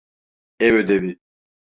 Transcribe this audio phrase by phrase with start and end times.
[0.59, 1.19] Ev ödevi.